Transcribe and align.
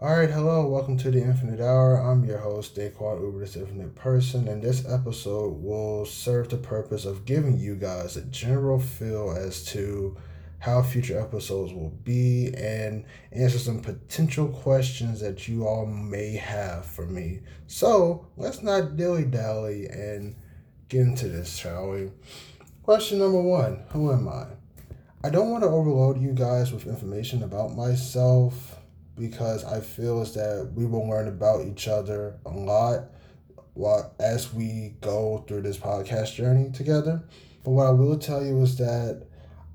All 0.00 0.16
right, 0.16 0.30
hello, 0.30 0.64
welcome 0.64 0.96
to 0.98 1.10
the 1.10 1.20
Infinite 1.20 1.60
Hour. 1.60 1.96
I'm 1.96 2.24
your 2.24 2.38
host, 2.38 2.76
Daquan 2.76 3.20
Uber, 3.20 3.40
this 3.40 3.56
infinite 3.56 3.96
person, 3.96 4.46
and 4.46 4.62
this 4.62 4.88
episode 4.88 5.60
will 5.60 6.06
serve 6.06 6.50
the 6.50 6.56
purpose 6.56 7.04
of 7.04 7.24
giving 7.24 7.58
you 7.58 7.74
guys 7.74 8.16
a 8.16 8.22
general 8.26 8.78
feel 8.78 9.32
as 9.36 9.64
to 9.72 10.16
how 10.60 10.82
future 10.82 11.20
episodes 11.20 11.72
will 11.72 11.90
be 12.04 12.54
and 12.56 13.06
answer 13.32 13.58
some 13.58 13.80
potential 13.80 14.46
questions 14.46 15.18
that 15.18 15.48
you 15.48 15.66
all 15.66 15.84
may 15.84 16.36
have 16.36 16.86
for 16.86 17.04
me. 17.04 17.40
So 17.66 18.28
let's 18.36 18.62
not 18.62 18.96
dilly 18.96 19.24
dally 19.24 19.86
and 19.86 20.36
get 20.88 21.00
into 21.00 21.26
this, 21.26 21.56
shall 21.56 21.90
we? 21.90 22.12
Question 22.84 23.18
number 23.18 23.42
one 23.42 23.82
Who 23.88 24.12
am 24.12 24.28
I? 24.28 24.46
I 25.24 25.30
don't 25.30 25.50
want 25.50 25.64
to 25.64 25.68
overload 25.68 26.22
you 26.22 26.34
guys 26.34 26.70
with 26.70 26.86
information 26.86 27.42
about 27.42 27.74
myself 27.74 28.77
because 29.18 29.64
I 29.64 29.80
feel 29.80 30.22
is 30.22 30.34
that 30.34 30.72
we 30.74 30.86
will 30.86 31.08
learn 31.08 31.28
about 31.28 31.66
each 31.66 31.88
other 31.88 32.36
a 32.46 32.50
lot 32.50 33.04
while 33.74 34.14
as 34.18 34.52
we 34.52 34.94
go 35.00 35.44
through 35.46 35.62
this 35.62 35.78
podcast 35.78 36.34
journey 36.34 36.70
together. 36.70 37.22
But 37.64 37.70
what 37.70 37.86
I 37.86 37.90
will 37.90 38.18
tell 38.18 38.44
you 38.44 38.60
is 38.62 38.76
that 38.78 39.26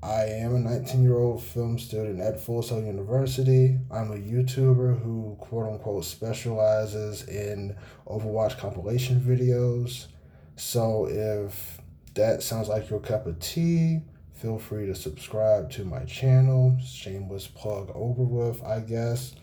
I 0.02 0.24
am 0.24 0.54
a 0.54 0.58
19 0.58 1.02
year 1.02 1.16
old 1.16 1.42
film 1.42 1.78
student 1.78 2.20
at 2.20 2.38
Full 2.38 2.62
Sail 2.62 2.82
University. 2.82 3.78
I'm 3.90 4.12
a 4.12 4.16
YouTuber 4.16 5.02
who 5.02 5.36
quote 5.40 5.72
unquote 5.72 6.04
specializes 6.04 7.26
in 7.26 7.74
Overwatch 8.06 8.58
compilation 8.58 9.18
videos. 9.18 10.08
So 10.56 11.06
if 11.08 11.80
that 12.14 12.42
sounds 12.42 12.68
like 12.68 12.90
your 12.90 13.00
cup 13.00 13.26
of 13.26 13.40
tea, 13.40 14.02
feel 14.34 14.58
free 14.58 14.86
to 14.86 14.94
subscribe 14.94 15.70
to 15.72 15.84
my 15.84 16.04
channel. 16.04 16.76
Shameless 16.84 17.46
plug 17.46 17.90
over 17.94 18.22
with, 18.22 18.62
I 18.62 18.80
guess. 18.80 19.34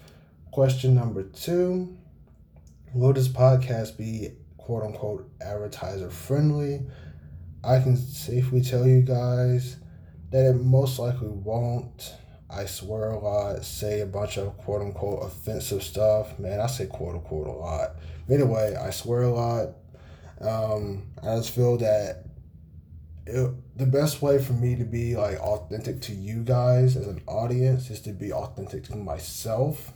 Question 0.51 0.95
number 0.95 1.23
two 1.23 1.97
Will 2.93 3.13
this 3.13 3.29
podcast 3.29 3.97
be 3.97 4.31
quote 4.57 4.83
unquote 4.83 5.29
advertiser 5.41 6.09
friendly? 6.09 6.81
I 7.63 7.79
can 7.79 7.95
safely 7.95 8.61
tell 8.61 8.85
you 8.87 9.01
guys 9.01 9.77
that 10.31 10.45
it 10.45 10.53
most 10.53 10.99
likely 10.99 11.29
won't. 11.29 12.15
I 12.49 12.65
swear 12.65 13.11
a 13.11 13.19
lot, 13.19 13.63
say 13.63 14.01
a 14.01 14.05
bunch 14.05 14.37
of 14.37 14.57
quote 14.57 14.81
unquote 14.81 15.23
offensive 15.23 15.83
stuff. 15.83 16.37
Man, 16.37 16.59
I 16.59 16.67
say 16.67 16.87
quote 16.87 17.15
unquote 17.15 17.47
a 17.47 17.51
lot. 17.51 17.95
Anyway, 18.29 18.75
I 18.75 18.89
swear 18.89 19.21
a 19.21 19.31
lot. 19.31 19.69
Um, 20.41 21.03
I 21.23 21.35
just 21.37 21.51
feel 21.51 21.77
that 21.77 22.25
it, 23.25 23.77
the 23.77 23.85
best 23.85 24.21
way 24.21 24.43
for 24.43 24.53
me 24.53 24.75
to 24.75 24.83
be 24.83 25.15
like 25.15 25.39
authentic 25.39 26.01
to 26.01 26.13
you 26.13 26.43
guys 26.43 26.97
as 26.97 27.07
an 27.07 27.21
audience 27.27 27.89
is 27.89 28.01
to 28.01 28.11
be 28.11 28.33
authentic 28.33 28.83
to 28.85 28.95
myself. 28.95 29.91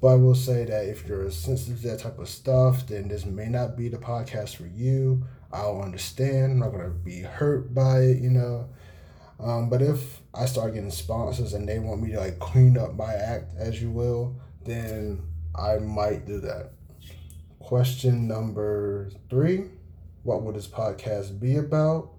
But 0.00 0.08
I 0.08 0.14
will 0.16 0.34
say 0.34 0.64
that 0.64 0.86
if 0.86 1.06
you're 1.06 1.30
sensitive 1.30 1.80
to 1.82 1.88
that 1.88 2.00
type 2.00 2.18
of 2.18 2.28
stuff, 2.28 2.86
then 2.86 3.08
this 3.08 3.24
may 3.24 3.46
not 3.46 3.76
be 3.76 3.88
the 3.88 3.96
podcast 3.96 4.56
for 4.56 4.66
you. 4.66 5.24
I'll 5.52 5.80
understand. 5.80 6.52
I'm 6.52 6.58
not 6.58 6.72
gonna 6.72 6.90
be 6.90 7.20
hurt 7.20 7.72
by 7.72 8.00
it, 8.00 8.18
you 8.22 8.30
know. 8.30 8.68
Um, 9.38 9.68
but 9.68 9.82
if 9.82 10.20
I 10.34 10.46
start 10.46 10.74
getting 10.74 10.90
sponsors 10.90 11.54
and 11.54 11.68
they 11.68 11.78
want 11.78 12.02
me 12.02 12.12
to 12.12 12.20
like 12.20 12.38
clean 12.38 12.76
up 12.76 12.94
my 12.94 13.12
act, 13.12 13.54
as 13.56 13.80
you 13.80 13.90
will, 13.90 14.36
then 14.64 15.22
I 15.54 15.76
might 15.78 16.26
do 16.26 16.40
that. 16.40 16.72
Question 17.58 18.28
number 18.28 19.10
three 19.30 19.70
What 20.22 20.42
will 20.42 20.52
this 20.52 20.66
podcast 20.66 21.40
be 21.40 21.56
about? 21.56 22.15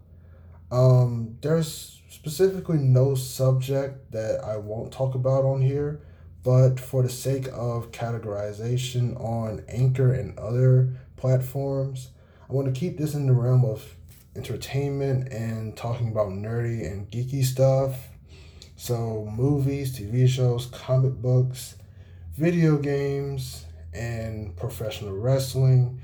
Um, 0.71 1.37
there's 1.41 2.01
specifically 2.09 2.77
no 2.77 3.15
subject 3.15 4.11
that 4.11 4.43
I 4.43 4.57
won't 4.57 4.91
talk 4.91 5.15
about 5.15 5.45
on 5.45 5.61
here, 5.61 6.01
but 6.43 6.79
for 6.79 7.03
the 7.03 7.09
sake 7.09 7.47
of 7.53 7.91
categorization 7.91 9.19
on 9.21 9.63
Anchor 9.69 10.13
and 10.13 10.37
other 10.37 10.89
platforms, 11.15 12.09
I 12.49 12.53
want 12.53 12.73
to 12.73 12.77
keep 12.77 12.97
this 12.97 13.13
in 13.13 13.27
the 13.27 13.33
realm 13.33 13.65
of 13.65 13.95
entertainment 14.35 15.31
and 15.31 15.75
talking 15.75 16.09
about 16.09 16.29
nerdy 16.29 16.89
and 16.89 17.09
geeky 17.09 17.43
stuff. 17.43 17.97
So, 18.75 19.27
movies, 19.35 19.97
TV 19.97 20.27
shows, 20.27 20.67
comic 20.67 21.13
books, 21.13 21.75
video 22.35 22.77
games, 22.77 23.65
and 23.93 24.55
professional 24.55 25.17
wrestling, 25.17 26.01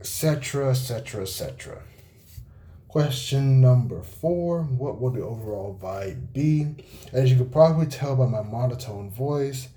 etc., 0.00 0.70
etc., 0.70 1.22
etc. 1.22 1.82
Question 2.88 3.60
number 3.60 4.02
four 4.02 4.62
What 4.62 4.98
will 4.98 5.10
the 5.10 5.20
overall 5.20 5.78
vibe 5.78 6.32
be? 6.32 6.74
As 7.12 7.30
you 7.30 7.36
can 7.36 7.50
probably 7.50 7.84
tell 7.84 8.16
by 8.16 8.24
my 8.24 8.40
monotone 8.40 9.10
voice, 9.10 9.68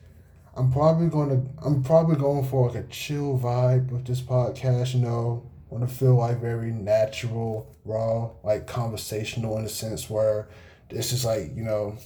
I'm 0.55 0.71
probably 0.71 1.09
going 1.09 1.29
to 1.29 1.65
I'm 1.65 1.83
probably 1.83 2.15
going 2.15 2.45
for 2.45 2.69
like 2.69 2.85
a 2.85 2.87
chill 2.87 3.37
vibe 3.37 3.91
with 3.91 4.05
this 4.05 4.21
podcast, 4.21 4.93
you 4.93 5.01
know. 5.01 5.43
want 5.69 5.87
to 5.87 5.93
feel 5.93 6.15
like 6.15 6.39
very 6.39 6.71
natural, 6.71 7.75
raw, 7.83 8.29
like 8.45 8.65
conversational 8.65 9.57
in 9.57 9.65
a 9.65 9.69
sense 9.69 10.09
where 10.09 10.47
this 10.87 11.11
is 11.11 11.25
like, 11.25 11.53
you 11.53 11.63
know, 11.63 11.97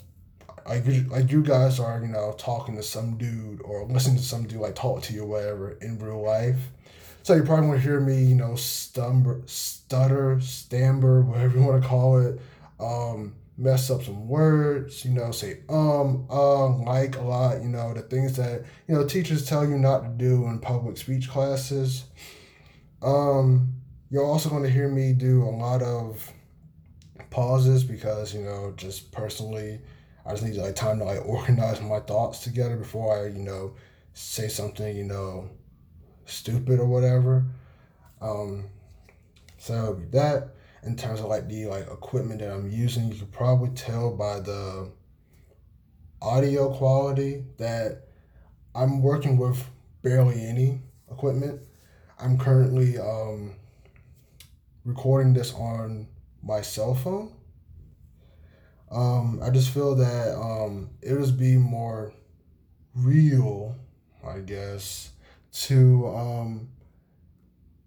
like 0.67 0.87
you, 0.87 1.03
like 1.03 1.31
you 1.31 1.43
guys 1.43 1.79
are, 1.79 2.01
you 2.01 2.07
know, 2.07 2.33
talking 2.35 2.75
to 2.77 2.83
some 2.83 3.16
dude 3.17 3.61
or 3.61 3.85
listening 3.85 4.17
to 4.17 4.23
some 4.23 4.47
dude 4.47 4.59
like 4.59 4.73
talk 4.73 5.03
to 5.03 5.13
you 5.13 5.22
or 5.22 5.27
whatever 5.27 5.77
in 5.81 5.99
real 5.99 6.23
life. 6.23 6.72
So 7.25 7.33
you 7.33 7.41
probably 7.41 7.69
want 7.69 7.81
to 7.81 7.87
hear 7.87 7.99
me, 7.99 8.23
you 8.23 8.35
know, 8.35 8.51
stumber, 8.51 9.41
stutter, 9.49 10.39
stammer, 10.41 11.23
whatever 11.23 11.57
you 11.57 11.65
want 11.65 11.81
to 11.81 11.89
call 11.89 12.19
it, 12.19 12.39
um, 12.79 13.33
mess 13.57 13.89
up 13.89 14.03
some 14.03 14.27
words, 14.27 15.03
you 15.03 15.09
know, 15.09 15.31
say 15.31 15.61
um, 15.67 16.27
uh, 16.29 16.67
like 16.67 17.17
a 17.17 17.23
lot, 17.23 17.63
you 17.63 17.67
know, 17.67 17.95
the 17.95 18.03
things 18.03 18.37
that, 18.37 18.63
you 18.87 18.93
know, 18.93 19.07
teachers 19.07 19.43
tell 19.49 19.67
you 19.67 19.75
not 19.79 20.03
to 20.03 20.09
do 20.09 20.45
in 20.45 20.59
public 20.59 20.97
speech 20.97 21.27
classes. 21.27 22.03
Um, 23.01 23.73
you're 24.11 24.23
also 24.23 24.47
going 24.47 24.61
to 24.61 24.69
hear 24.69 24.87
me 24.87 25.11
do 25.11 25.45
a 25.45 25.49
lot 25.49 25.81
of 25.81 26.31
pauses 27.31 27.83
because, 27.83 28.35
you 28.35 28.41
know, 28.41 28.71
just 28.77 29.11
personally, 29.11 29.81
I 30.27 30.29
just 30.33 30.43
need 30.43 30.57
like 30.57 30.75
time 30.75 30.99
to 30.99 31.05
like 31.05 31.25
organize 31.25 31.81
my 31.81 32.01
thoughts 32.01 32.43
together 32.43 32.75
before 32.75 33.17
I, 33.17 33.29
you 33.29 33.41
know, 33.41 33.73
say 34.13 34.47
something, 34.47 34.95
you 34.95 35.05
know, 35.05 35.49
stupid 36.25 36.79
or 36.79 36.85
whatever. 36.85 37.45
Um, 38.21 38.65
so 39.57 40.01
that 40.11 40.55
in 40.83 40.95
terms 40.95 41.19
of 41.19 41.25
like 41.27 41.47
the 41.47 41.65
like 41.65 41.87
equipment 41.87 42.39
that 42.41 42.51
I'm 42.51 42.69
using, 42.69 43.11
you 43.11 43.15
could 43.15 43.31
probably 43.31 43.69
tell 43.69 44.15
by 44.15 44.39
the 44.39 44.91
audio 46.21 46.73
quality 46.73 47.45
that 47.57 48.03
I'm 48.73 49.01
working 49.01 49.37
with 49.37 49.63
barely 50.01 50.45
any 50.45 50.81
equipment. 51.11 51.61
I'm 52.19 52.37
currently 52.37 52.97
um, 52.97 53.55
recording 54.83 55.33
this 55.33 55.53
on 55.53 56.07
my 56.43 56.61
cell 56.61 56.93
phone. 56.93 57.33
Um, 58.91 59.39
I 59.43 59.49
just 59.49 59.71
feel 59.71 59.95
that 59.95 60.35
um, 60.35 60.91
it 61.01 61.13
would 61.13 61.37
be 61.37 61.57
more 61.57 62.13
real, 62.93 63.75
I 64.25 64.39
guess, 64.39 65.11
to 65.55 66.07
um, 66.07 66.69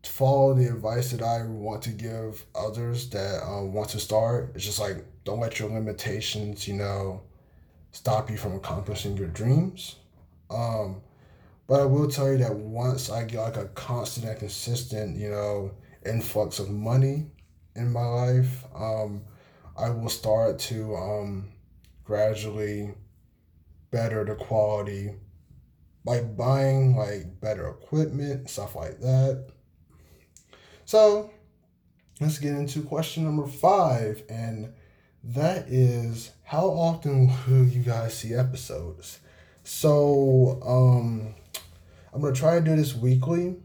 follow 0.03 0.55
the 0.55 0.69
advice 0.69 1.11
that 1.11 1.23
I 1.23 1.43
want 1.43 1.83
to 1.83 1.91
give 1.91 2.45
others 2.55 3.11
that 3.11 3.43
um, 3.43 3.73
want 3.73 3.91
to 3.91 4.01
start. 4.01 4.53
It's 4.55 4.65
just 4.65 4.81
like 4.81 5.05
don't 5.25 5.41
let 5.41 5.59
your 5.59 5.69
limitations, 5.69 6.67
you 6.67 6.75
know, 6.75 7.23
stop 7.93 8.31
you 8.31 8.39
from 8.39 8.55
accomplishing 8.55 9.17
your 9.17 9.29
dreams. 9.29 9.97
Um, 10.51 11.03
but 11.67 11.83
I 11.83 11.85
will 11.85 12.09
tell 12.09 12.33
you 12.33 12.39
that 12.39 12.55
once 12.55 13.11
I 13.11 13.25
get 13.25 13.41
like 13.41 13.57
a 13.59 13.67
constant 13.67 14.27
and 14.27 14.39
consistent, 14.39 15.19
you 15.19 15.29
know, 15.29 15.73
influx 16.07 16.59
of 16.59 16.71
money 16.71 17.27
in 17.77 17.93
my 17.93 18.07
life, 18.07 18.65
um, 18.75 19.23
I 19.77 19.91
will 19.91 20.09
start 20.09 20.59
to 20.61 20.97
um, 20.97 21.51
gradually 22.05 22.95
better 23.91 24.25
the 24.25 24.35
quality 24.37 25.15
like 26.09 26.37
buying 26.37 26.97
like 26.97 27.39
better 27.41 27.69
equipment, 27.69 28.49
stuff 28.49 28.75
like 28.75 28.99
that. 29.01 29.49
So 30.87 31.31
let's 32.19 32.39
get 32.39 32.55
into 32.55 32.83
question 32.83 33.25
number 33.25 33.47
five, 33.47 34.23
and 34.31 34.73
that 35.23 35.69
is 35.69 36.33
how 36.45 36.67
often 36.69 37.31
will 37.47 37.67
you 37.67 37.83
guys 37.83 38.17
see 38.17 38.35
episodes? 38.35 39.21
So 39.65 40.61
um 40.65 41.35
I'm 42.15 42.23
gonna 42.23 42.35
try 42.35 42.59
to 42.59 42.65
do 42.65 42.75
this 42.75 42.95
weekly, 42.95 43.57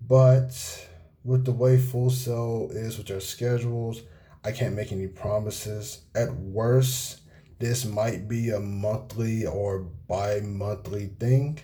but 0.00 0.88
with 1.24 1.44
the 1.44 1.52
way 1.52 1.78
Full 1.78 2.08
Sail 2.08 2.70
is 2.72 2.96
with 2.96 3.08
their 3.08 3.20
schedules, 3.20 4.00
I 4.42 4.52
can't 4.52 4.74
make 4.74 4.92
any 4.92 5.08
promises. 5.08 6.00
At 6.14 6.34
worst, 6.34 7.20
this 7.58 7.84
might 7.84 8.28
be 8.28 8.50
a 8.50 8.60
monthly 8.60 9.46
or 9.46 9.80
bi 9.80 10.40
monthly 10.40 11.06
thing. 11.18 11.60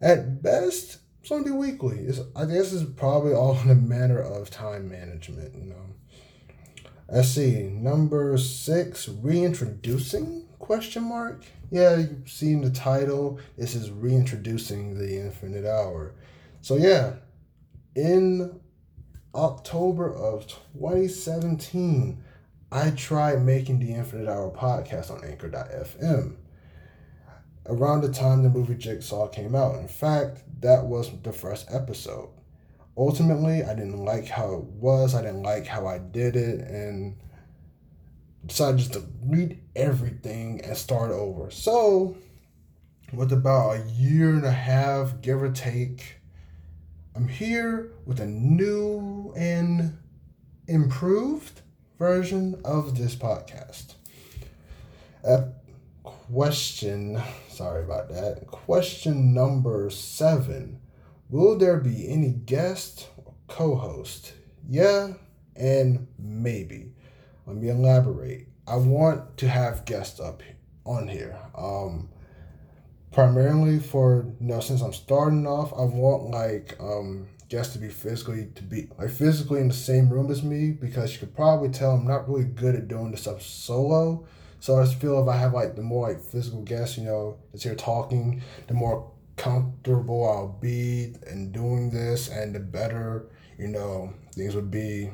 At 0.00 0.42
best, 0.42 0.98
be 1.28 1.50
weekly. 1.50 1.98
It's, 2.00 2.20
I 2.36 2.44
guess 2.44 2.72
it's 2.72 2.90
probably 2.96 3.32
all 3.32 3.58
in 3.60 3.70
a 3.70 3.74
matter 3.74 4.20
of 4.20 4.50
time 4.50 4.90
management, 4.90 5.54
you 5.54 5.70
know. 5.70 5.86
Let's 7.08 7.28
see. 7.28 7.62
Number 7.62 8.36
six, 8.38 9.08
reintroducing 9.08 10.44
Question 10.64 11.02
mark? 11.02 11.44
Yeah, 11.70 11.96
you've 11.96 12.30
seen 12.30 12.62
the 12.62 12.70
title. 12.70 13.38
This 13.58 13.74
is 13.74 13.90
reintroducing 13.90 14.96
the 14.96 15.20
Infinite 15.20 15.66
Hour. 15.66 16.14
So 16.62 16.76
yeah, 16.76 17.16
in 17.94 18.60
October 19.34 20.10
of 20.10 20.46
2017, 20.46 22.24
I 22.74 22.90
tried 22.90 23.40
making 23.40 23.78
the 23.78 23.94
Infinite 23.94 24.28
Hour 24.28 24.50
podcast 24.50 25.08
on 25.08 25.24
Anchor.fm. 25.24 26.34
Around 27.66 28.00
the 28.00 28.12
time 28.12 28.42
the 28.42 28.48
movie 28.48 28.74
Jigsaw 28.74 29.28
came 29.28 29.54
out. 29.54 29.76
In 29.76 29.86
fact, 29.86 30.42
that 30.60 30.84
was 30.84 31.08
the 31.22 31.32
first 31.32 31.68
episode. 31.70 32.30
Ultimately, 32.96 33.62
I 33.62 33.74
didn't 33.76 34.04
like 34.04 34.26
how 34.26 34.54
it 34.54 34.64
was. 34.64 35.14
I 35.14 35.22
didn't 35.22 35.44
like 35.44 35.68
how 35.68 35.86
I 35.86 35.98
did 35.98 36.34
it, 36.34 36.62
and 36.62 37.14
decided 38.44 38.78
just 38.78 38.94
to 38.94 39.04
read 39.24 39.60
everything 39.76 40.60
and 40.64 40.76
start 40.76 41.12
over. 41.12 41.52
So, 41.52 42.16
with 43.12 43.32
about 43.32 43.76
a 43.76 43.90
year 43.92 44.30
and 44.30 44.44
a 44.44 44.50
half, 44.50 45.20
give 45.22 45.40
or 45.40 45.52
take, 45.52 46.16
I'm 47.14 47.28
here 47.28 47.92
with 48.04 48.18
a 48.18 48.26
new 48.26 49.32
and 49.36 49.96
improved 50.66 51.60
version 51.98 52.60
of 52.64 52.96
this 52.98 53.14
podcast. 53.14 53.94
Uh, 55.26 55.48
question, 56.02 57.20
sorry 57.48 57.84
about 57.84 58.08
that. 58.10 58.46
Question 58.46 59.32
number 59.32 59.88
seven 59.90 60.80
Will 61.30 61.56
there 61.58 61.78
be 61.78 62.08
any 62.08 62.30
guest 62.30 63.08
or 63.16 63.34
co 63.48 63.74
host? 63.74 64.34
Yeah, 64.68 65.14
and 65.56 66.06
maybe. 66.18 66.92
Let 67.46 67.56
me 67.56 67.68
elaborate. 67.68 68.48
I 68.66 68.76
want 68.76 69.38
to 69.38 69.48
have 69.48 69.84
guests 69.84 70.20
up 70.20 70.42
on 70.84 71.08
here. 71.08 71.38
Um, 71.56 72.08
primarily 73.10 73.78
for 73.78 74.26
you 74.40 74.48
know 74.48 74.60
since 74.60 74.82
I'm 74.82 74.92
starting 74.92 75.46
off, 75.46 75.72
I 75.72 75.82
want 75.82 76.30
like 76.30 76.76
um 76.80 77.28
guests 77.48 77.72
to 77.74 77.78
be 77.78 77.88
physically 77.88 78.48
to 78.54 78.62
be 78.62 78.88
like 78.98 79.10
physically 79.10 79.60
in 79.60 79.68
the 79.68 79.74
same 79.74 80.08
room 80.08 80.30
as 80.30 80.42
me 80.42 80.70
because 80.70 81.12
you 81.12 81.18
could 81.18 81.34
probably 81.34 81.68
tell 81.68 81.92
I'm 81.92 82.06
not 82.06 82.28
really 82.28 82.44
good 82.44 82.74
at 82.74 82.88
doing 82.88 83.10
this 83.10 83.22
stuff 83.22 83.42
solo. 83.42 84.26
So 84.60 84.78
I 84.78 84.84
just 84.84 85.00
feel 85.00 85.20
if 85.22 85.28
I 85.28 85.36
have 85.36 85.52
like 85.52 85.76
the 85.76 85.82
more 85.82 86.08
like 86.08 86.22
physical 86.22 86.62
guests, 86.62 86.96
you 86.96 87.04
know, 87.04 87.36
that's 87.52 87.64
here 87.64 87.74
talking, 87.74 88.42
the 88.66 88.74
more 88.74 89.10
comfortable 89.36 90.28
I'll 90.28 90.58
be 90.60 91.14
in 91.30 91.52
doing 91.52 91.90
this 91.90 92.28
and 92.28 92.54
the 92.54 92.60
better, 92.60 93.26
you 93.58 93.68
know, 93.68 94.14
things 94.34 94.54
would 94.54 94.70
be 94.70 95.10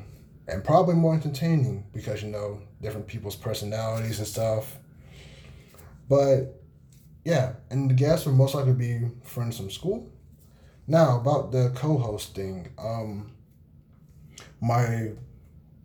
and 0.50 0.64
probably 0.64 0.94
more 0.94 1.14
entertaining 1.14 1.84
because 1.92 2.22
you 2.22 2.28
know 2.28 2.60
different 2.82 3.06
people's 3.06 3.36
personalities 3.36 4.18
and 4.18 4.26
stuff. 4.26 4.76
But 6.08 6.60
yeah, 7.24 7.54
and 7.70 7.90
the 7.90 7.94
guests 7.94 8.26
would 8.26 8.34
most 8.34 8.54
likely 8.54 8.72
be 8.72 9.00
friends 9.22 9.56
from 9.56 9.70
school. 9.70 10.10
Now 10.90 11.20
about 11.20 11.52
the 11.52 11.70
co-hosting, 11.76 12.66
um, 12.76 13.30
my 14.60 15.12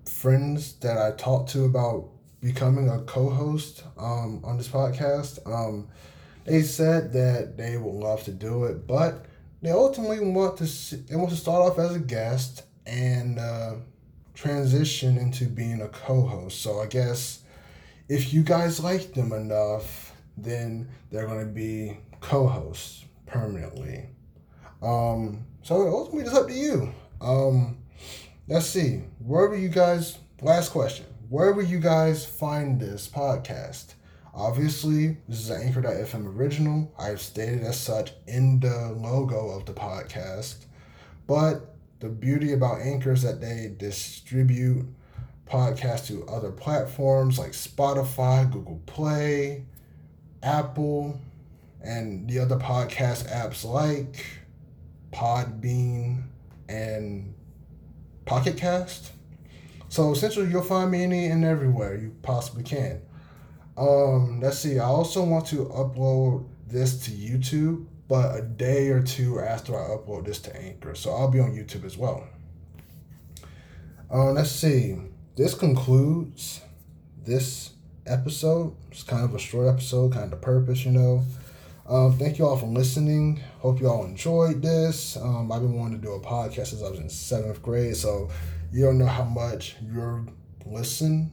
friends 0.10 0.74
that 0.78 0.98
I 0.98 1.12
talked 1.12 1.52
to 1.52 1.66
about 1.66 2.10
becoming 2.42 2.90
a 2.90 3.02
co-host 3.02 3.84
um, 4.00 4.42
on 4.44 4.57
this 4.57 4.68
podcast, 4.68 5.46
um, 5.46 5.90
they 6.46 6.63
said 6.63 7.13
that 7.13 7.56
they 7.56 7.78
would 7.78 7.94
love 7.94 8.24
to 8.24 8.31
do 8.31 8.63
it, 8.63 8.88
but 8.88 9.28
they 9.62 9.69
ultimately 9.69 10.22
want 10.22 10.57
to 10.57 10.66
see, 10.66 10.96
they 10.96 11.16
want 11.16 11.30
to 11.30 11.36
start 11.36 11.62
off 11.62 11.78
as 11.78 11.96
a 11.96 12.00
guest 12.00 12.63
and 12.88 13.38
uh, 13.38 13.75
transition 14.34 15.19
into 15.19 15.46
being 15.46 15.81
a 15.81 15.88
co-host. 15.90 16.63
So 16.63 16.81
I 16.81 16.88
guess 16.88 17.42
if 18.10 18.34
you 18.34 18.42
guys 18.42 18.80
like 18.80 19.13
them 19.13 19.34
enough 19.34 20.13
then 20.36 20.90
they're 21.12 21.28
going 21.28 21.46
to 21.46 21.54
be 21.54 22.00
co-hosts 22.22 23.06
permanently. 23.28 24.10
Um, 24.81 25.45
so 25.63 25.88
ultimately, 25.88 26.24
it's 26.24 26.33
up 26.33 26.48
to 26.48 26.54
you. 26.54 26.94
Um, 27.22 27.77
let's 28.48 28.68
see. 28.68 29.04
Where 29.19 29.48
Wherever 29.48 29.57
you 29.57 29.69
guys, 29.69 30.18
last 30.42 30.72
question. 30.72 31.06
Where 31.30 31.51
Wherever 31.51 31.62
you 31.62 31.80
guys 31.80 32.25
find 32.25 32.80
this 32.80 33.07
podcast, 33.07 33.95
obviously 34.33 35.18
this 35.27 35.39
is 35.39 35.50
an 35.50 35.62
Anchor.fm 35.62 36.38
original. 36.38 36.94
I've 37.00 37.22
stated 37.22 37.63
as 37.63 37.80
such 37.80 38.13
in 38.27 38.60
the 38.60 38.95
logo 38.95 39.50
of 39.50 39.66
the 39.66 39.74
podcast. 39.74 40.66
But 41.28 41.75
the 42.00 42.10
beauty 42.10 42.54
about 42.54 42.81
Anchor 42.81 43.13
is 43.13 43.24
that 43.24 43.42
they 43.42 43.74
distribute 43.78 44.86
podcasts 45.48 46.07
to 46.07 46.25
other 46.28 46.51
platforms 46.51 47.39
like 47.39 47.51
Spotify, 47.51 48.51
Google 48.51 48.81
Play, 48.86 49.66
Apple, 50.44 51.19
and 51.83 52.30
the 52.30 52.39
other 52.39 52.57
podcast 52.57 53.31
apps 53.31 53.63
like 53.63 54.25
Podbean 55.12 56.24
and 56.68 57.34
Pocket 58.25 58.57
Cast. 58.57 59.12
So 59.90 60.12
essentially, 60.12 60.50
you'll 60.50 60.63
find 60.63 60.92
me 60.92 61.04
any 61.04 61.28
and 61.28 61.46
everywhere 61.46 61.96
you 61.96 62.16
possibly 62.22 62.63
can. 62.63 63.02
Um, 63.78 64.40
let's 64.42 64.60
see. 64.60 64.80
I 64.80 64.86
also 64.86 65.24
want 65.24 65.46
to 65.48 65.66
upload 65.66 66.48
this 66.68 67.00
to 67.06 67.12
YouTube, 67.12 67.86
but 68.07 68.36
a 68.38 68.42
day 68.42 68.90
or 68.90 69.02
two 69.02 69.40
after 69.40 69.75
I 69.75 69.90
upload 69.90 70.25
this 70.25 70.40
to 70.40 70.56
Anchor, 70.56 70.96
so 70.96 71.12
I'll 71.12 71.31
be 71.31 71.40
on 71.40 71.52
YouTube 71.52 71.86
as 71.86 71.98
well. 71.98 72.28
Um, 74.10 74.36
let's 74.36 74.52
see. 74.52 74.98
This 75.36 75.54
concludes 75.54 76.62
this 77.24 77.72
episode. 78.06 78.75
It's 78.92 79.04
kind 79.04 79.24
of 79.24 79.36
a 79.36 79.40
short 79.40 79.68
episode, 79.68 80.13
kind 80.13 80.31
of 80.31 80.42
purpose, 80.42 80.86
you 80.86 80.92
know. 80.92 81.24
Um, 81.87 82.17
thank 82.17 82.39
you 82.39 82.47
all 82.47 82.57
for 82.57 82.65
listening. 82.65 83.41
Hope 83.59 83.79
you 83.79 83.87
all 83.87 84.05
enjoyed 84.05 84.61
this. 84.61 85.17
Um, 85.17 85.51
I've 85.51 85.61
been 85.61 85.77
wanting 85.77 86.01
to 86.01 86.05
do 86.05 86.13
a 86.13 86.19
podcast 86.19 86.67
since 86.67 86.81
I 86.81 86.89
was 86.89 86.99
in 86.99 87.09
seventh 87.09 87.61
grade, 87.61 87.95
so 87.95 88.29
you 88.71 88.85
don't 88.85 88.97
know 88.97 89.05
how 89.05 89.23
much 89.23 89.75
your 89.81 90.25
listen. 90.65 91.31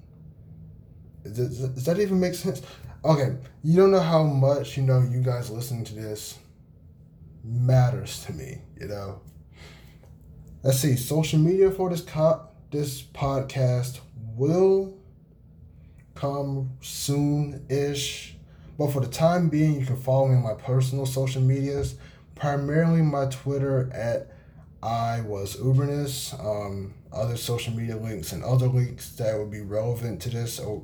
Does, 1.22 1.60
does 1.60 1.84
that 1.84 1.99
even 2.00 2.20
make 2.20 2.34
sense? 2.34 2.60
Okay, 3.04 3.37
you 3.64 3.76
don't 3.76 3.90
know 3.90 4.00
how 4.00 4.25
much 4.25 4.76
you 4.76 4.82
know 4.82 5.00
you 5.00 5.22
guys 5.22 5.50
listening 5.50 5.84
to 5.84 5.94
this 5.94 6.38
matters 7.43 8.25
to 8.26 8.32
me. 8.34 8.60
You 8.78 8.88
know. 8.88 9.20
Let's 10.62 10.78
see. 10.78 10.96
Social 10.96 11.38
media 11.38 11.70
for 11.70 11.88
this 11.90 12.02
cop 12.02 12.54
this 12.70 13.02
podcast 13.02 14.00
will 14.37 14.96
come 16.14 16.70
soon 16.81 17.66
ish. 17.69 18.37
But 18.82 18.94
for 18.94 19.00
the 19.00 19.06
time 19.06 19.49
being, 19.49 19.79
you 19.79 19.87
can 19.87 19.94
follow 19.94 20.26
me 20.26 20.34
on 20.34 20.43
my 20.43 20.55
personal 20.55 21.06
social 21.06 21.40
medias, 21.40 21.95
primarily 22.35 23.00
my 23.00 23.26
Twitter 23.26 23.88
at 23.95 24.33
I 24.83 25.21
was 25.21 25.54
Uberness. 25.54 26.35
Um, 26.45 26.95
other 27.12 27.37
social 27.37 27.73
media 27.75 27.97
links 27.97 28.33
and 28.33 28.42
other 28.42 28.66
links 28.66 29.11
that 29.12 29.38
would 29.38 29.52
be 29.52 29.61
relevant 29.61 30.21
to 30.23 30.30
this 30.30 30.59
or 30.59 30.83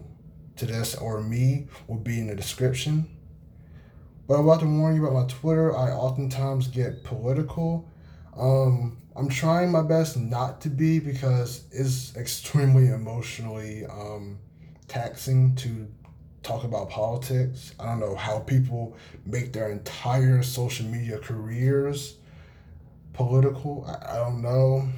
to 0.58 0.66
this 0.66 0.94
or 0.94 1.20
me 1.20 1.66
will 1.88 1.96
be 1.96 2.20
in 2.20 2.28
the 2.28 2.37
description. 2.37 3.08
But 4.28 4.34
I'm 4.34 4.44
about 4.44 4.61
to 4.61 4.66
warn 4.66 4.94
you 4.94 5.04
about 5.04 5.20
my 5.20 5.26
Twitter. 5.26 5.76
I 5.76 5.90
oftentimes 5.90 6.68
get 6.68 7.02
political. 7.02 7.90
Um, 8.37 8.99
I'm 9.16 9.28
trying 9.28 9.73
my 9.73 9.82
best 9.82 10.16
not 10.16 10.61
to 10.61 10.68
be 10.68 11.00
because 11.00 11.64
it's 11.73 12.16
extremely 12.16 12.90
emotionally 12.90 13.87
um, 13.87 14.38
taxing 14.87 15.56
to 15.56 15.88
talk 16.42 16.64
about 16.64 16.90
politics. 16.90 17.75
I 17.78 17.87
don't 17.87 18.00
know 18.00 18.14
how 18.14 18.40
people 18.40 18.97
make 19.26 19.52
their 19.52 19.71
entire 19.71 20.42
social 20.42 20.87
media 20.87 21.18
careers 21.18 22.16
political. 23.12 23.85
I, 23.87 24.14
I 24.14 24.16
don't 24.16 24.42
know. 24.42 24.88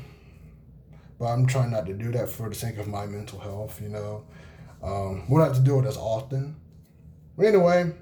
But 1.19 1.27
I'm 1.27 1.47
trying 1.47 1.71
not 1.71 1.87
to 1.87 1.93
do 1.93 2.11
that 2.13 2.31
for 2.31 2.49
the 2.49 2.55
sake 2.55 2.79
of 2.79 2.89
my 2.89 3.07
mental 3.07 3.39
health, 3.39 3.81
you 3.83 3.89
know. 3.89 4.25
Um, 4.83 5.29
we 5.29 5.37
don't 5.37 5.49
have 5.49 5.57
to 5.57 5.63
do 5.63 5.79
it 5.79 5.87
as 5.87 5.97
often. 5.97 6.57
But 7.37 7.47
anyway, 7.47 7.93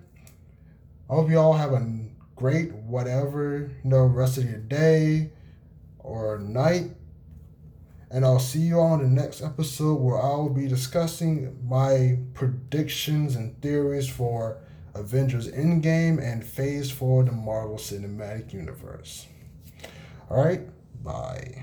I 1.11 1.15
hope 1.15 1.29
you 1.31 1.39
all 1.39 1.55
have 1.55 1.73
a 1.73 1.85
great 2.37 2.73
whatever, 2.73 3.71
you 3.83 3.91
know, 3.91 4.05
rest 4.05 4.39
of 4.39 4.45
your 4.45 4.61
day 4.61 5.33
or 5.99 6.39
night. 6.39 6.91
And 8.11 8.25
I'll 8.25 8.39
see 8.39 8.61
you 8.61 8.81
all 8.81 8.95
in 8.95 9.15
the 9.15 9.23
next 9.23 9.43
episode 9.43 9.97
where 9.97 10.21
I 10.21 10.37
will 10.37 10.49
be 10.49 10.67
discussing 10.67 11.59
my 11.69 12.19
predictions 12.33 13.37
and 13.37 13.61
theories 13.61 14.09
for 14.09 14.59
Avengers 14.95 15.51
Endgame 15.51 16.23
and 16.23 16.45
Phase 16.45 16.91
4 16.91 17.21
of 17.21 17.27
the 17.27 17.33
Marvel 17.33 17.77
Cinematic 17.77 18.53
Universe. 18.53 19.27
All 20.31 20.43
right, 20.43 20.63
bye. 21.05 21.55